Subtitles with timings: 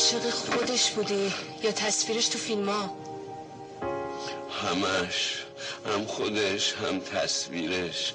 [0.00, 1.32] عاشق خودش بودی
[1.62, 2.90] یا تصویرش تو فیلم ها؟
[4.62, 5.44] همش.
[5.86, 8.12] هم خودش هم تصویرش.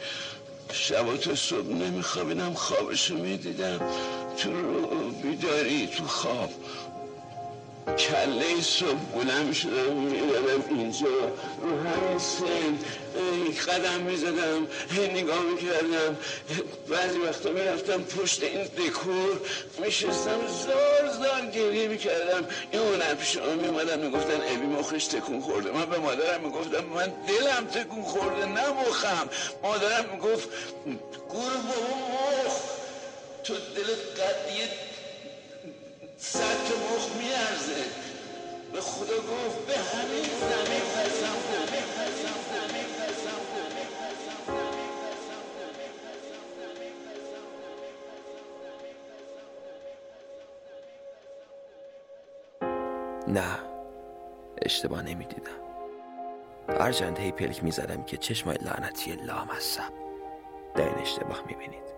[0.74, 3.80] شبا تا صبح نمیخوابیدم خوابشو می‌دیدم.
[4.38, 6.50] تو رو بیداری تو خواب.
[7.88, 12.78] کله صبح بلند شدم می‌دادم اینجا رو همین سن
[13.68, 16.18] قدم می‌زدم هی نگاه می‌کردم
[16.90, 19.40] بعضی وقتا می‌رفتم پشت این دکور
[19.78, 25.72] میشستم زار زار گریه می‌کردم این هنر پیش آن میمدن می‌گفتن ابی مخش تکون خورده
[25.72, 28.62] من به مادرم می‌گفتم من دلم تکون خورده نه
[29.64, 30.50] مادرم می‌گفت
[31.30, 31.98] گور بابا
[32.46, 32.54] مخ
[33.44, 33.94] تو دل
[34.24, 34.95] قدیه
[36.34, 37.86] صد مخ میارزه.
[38.74, 41.36] به خدا گفت به همین زمین پسم
[53.28, 53.60] نه
[54.62, 55.52] اشتباه نمی‌دیدم.
[56.80, 59.94] هرچند هی پلک می‌زدم که چشمای لعنتی لامصب.
[60.76, 61.95] در این اشتباه می‌بینید.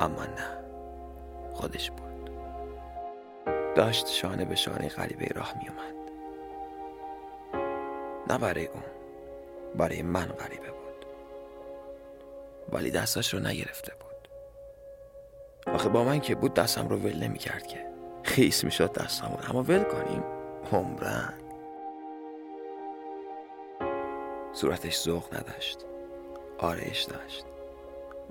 [0.00, 0.58] اما نه.
[1.52, 2.30] خودش بود.
[3.74, 5.96] داشت شانه به شانه غریبه راه می اومد.
[8.30, 8.82] نه برای اون
[9.74, 11.06] برای من غریبه بود.
[12.72, 14.06] ولی دستاش رو نگرفته بود.
[15.74, 17.86] آخه با من که بود دستم رو ول نمی کرد که.
[18.22, 20.22] خیس می شد دستمون اما ول کنیم.
[20.72, 21.34] عمرن.
[24.52, 25.78] صورتش ذوق نداشت.
[26.58, 27.44] آرش داشت.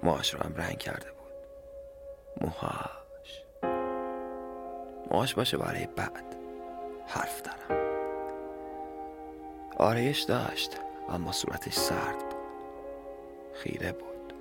[0.04, 1.15] ماش رو هم رنگ کرده
[2.42, 3.44] موهاش.
[5.12, 6.36] موهاش باشه برای بعد.
[7.08, 7.82] حرف دارم.
[9.78, 10.78] آرایش داشت
[11.10, 12.36] اما صورتش سرد بود.
[13.54, 14.34] خیره بود.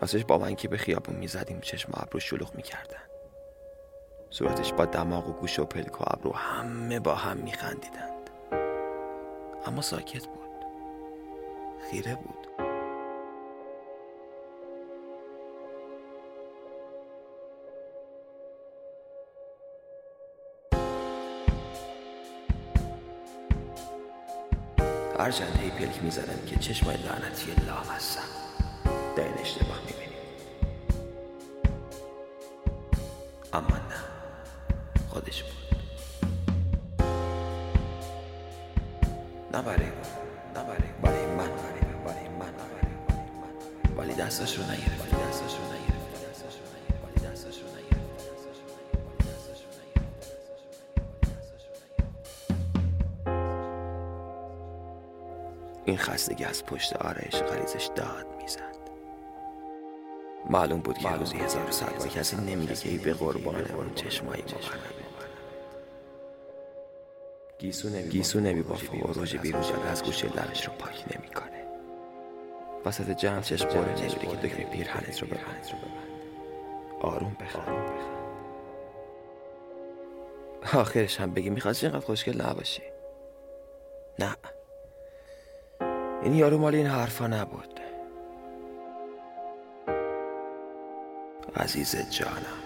[0.00, 3.02] راستش با من که به خیابون می‌زدیم چشم ابرو شلوغ می‌کردن.
[4.30, 8.30] صورتش با دماغ و گوش و پلک و ابرو همه با هم میخندیدند.
[9.66, 10.64] اما ساکت بود.
[11.90, 12.69] خیره بود.
[25.20, 27.52] هرچند هی پلک می‌زدم که چشمای لعنتی
[27.96, 28.22] هستم
[29.16, 30.18] در این اشتباه می‌بینیم
[33.52, 34.00] اما نه.
[35.08, 35.52] خودش بود.
[39.52, 39.86] نه برای
[40.54, 41.36] نه برای برای من.
[41.36, 42.52] برای من.
[42.52, 42.94] برای
[43.90, 43.96] من.
[43.96, 45.79] ولی دستش رو نگرفت دستش رو نگرفت
[55.90, 58.60] این خستگی از پشت آرایش غریزش داد می‌زد.
[60.50, 64.42] معلوم بود که روزی هزار سال با کسی نمیگه که ای به قربان اون چشمایی
[64.42, 64.60] مبرم
[68.08, 71.64] گیسو نمی بافه و روژ بیروژ از گوشه لبش رو پاک نمی‌کنه
[72.84, 75.68] وسط جمع چشم باره نمیره که دکمه پیرهنت رو ببند
[77.00, 77.66] آروم بخواه
[80.74, 82.82] آخرش هم بگی می‌خواستی اینقدر خوشگل نباشی.
[84.18, 84.36] نه.
[86.22, 87.80] این یارو مال این حرفا نبود.
[91.56, 92.60] عزیز جانم.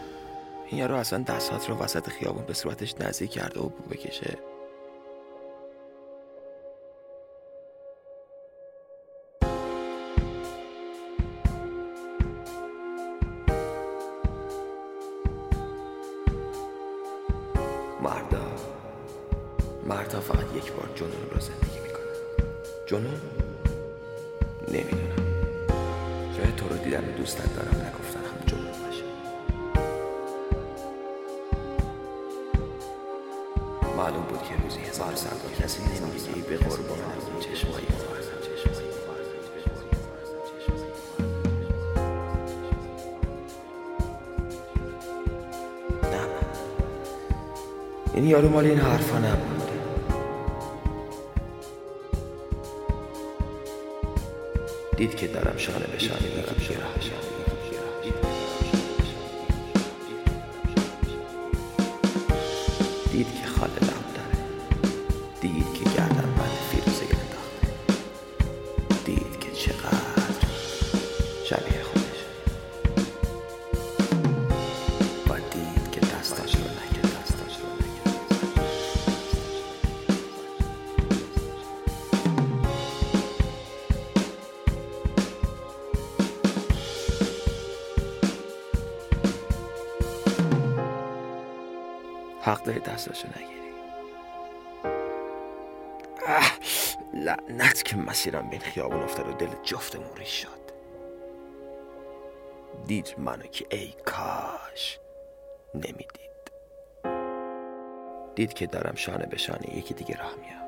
[0.66, 4.38] این یارو اصلا دستات رو وسط خیابون به صورتش نزدیک کرده و بو بکشه.
[18.02, 18.42] مردا.
[19.86, 22.04] مردا فقط یک بار جنون رو زندگی می‌کنن.
[22.86, 23.43] جنون؟
[24.68, 25.24] نمی‌دونم.
[26.36, 29.04] شاید تو رو دیدن دوستت دارم نگفتن هم جنون باشه.
[33.96, 36.98] معلوم بود که روزی هزار سال کسی نمیگه به قربان
[37.40, 37.86] چشمایی.
[48.14, 49.53] این یارو مال این حرفا نبود.
[54.96, 57.34] دید که دارم شانه به شانه دارم شانه
[63.12, 64.36] دید که خاله لب داره.
[65.40, 67.68] دید که گردن بند فیروزه انداخته
[69.04, 70.03] دید که چقدر
[92.44, 93.74] حق داری دستاشو نگیری.
[97.14, 100.64] لعنت که مسیرم بین خیابون افتاد و دل جفتمون ریش شد.
[102.86, 105.00] دید منو که ای کاش
[105.74, 106.34] نمی‌دید.
[108.34, 110.64] دید که دارم شانه به شانه یکی دیگه راه میام.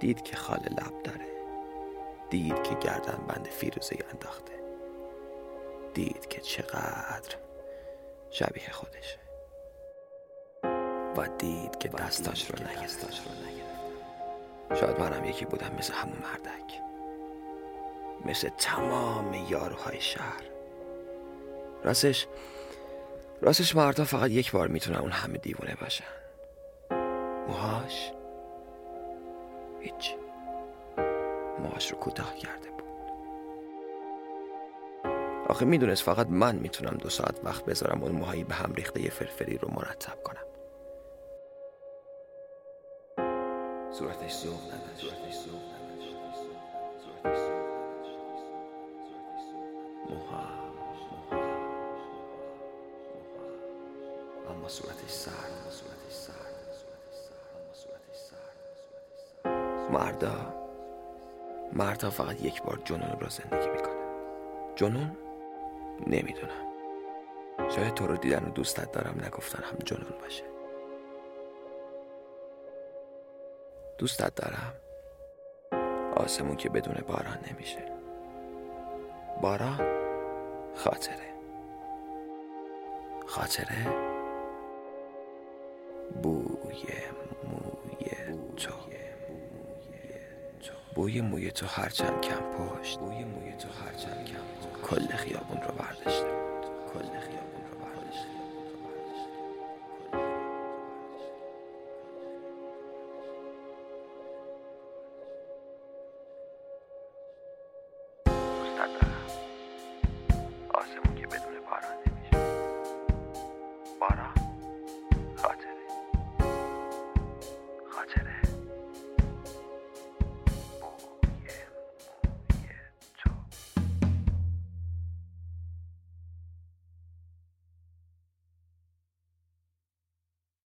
[0.00, 1.26] دید که خال لب داره.
[2.30, 4.52] دید که گردن بند فیروزه انداخته.
[5.94, 7.36] دید که چقدر
[8.30, 9.25] شبیه خودشه.
[11.16, 13.06] و دید که دستاش رو نگرفت.
[14.80, 16.80] شاید منم یکی بودم مثل همون مردک
[18.24, 20.42] مثل تمام یاروهای شهر.
[21.84, 22.26] راستش
[23.42, 26.04] راستش مردا فقط یک بار می‌تونن اون همه دیوونه باشن.
[27.48, 28.12] موهاش
[29.80, 30.14] هیچ.
[31.58, 32.82] موهاش رو کوتاه کرده بود.
[35.48, 39.10] آخه می‌دونست فقط من می‌تونم دو ساعت وقت بذارم اون موهایی به هم ریخته یه
[39.10, 40.55] فرفری رو مرتب کنم.
[43.98, 45.00] صورتش سوق نداشت.
[45.00, 46.16] صورتش سوق نداشت
[47.04, 47.66] صورتش سوق
[50.10, 50.44] موها.
[54.50, 56.36] اما صورتش سرد اما صورتش سرد
[57.56, 58.56] اما صورتش سرد.
[59.90, 60.54] مردا
[61.72, 64.06] مردا فقط یک بار جنون رو زندگی می‌کنه.
[64.76, 65.16] جنون؟
[66.06, 66.66] نمی‌دونم.
[67.70, 70.45] شاید تو رو دیدن و دوستت دارم نگفتن هم جنون باشه.
[73.98, 74.72] دوستت دارم.
[76.16, 77.84] آسمون که بدون باران نمیشه.
[79.42, 79.80] باران
[80.74, 81.26] خاطره.
[83.26, 83.86] خاطره
[86.22, 86.84] بوی
[87.44, 88.72] موی تو.
[90.94, 92.98] بوی موی تو هرچند کم پشت.
[92.98, 96.35] بوی موی تو هرچند کم کل خیابون رو برداشته